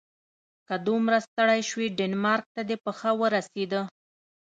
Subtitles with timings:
[0.67, 3.81] که دومره ستړی شوې ډنمارک ته دې پښه ورسیده.